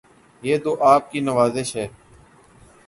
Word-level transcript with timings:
یہ 0.43 0.57
تو 0.57 0.75
آپ 0.83 1.11
کی 1.11 1.19
نوازش 1.19 1.75
ہے 1.75 1.87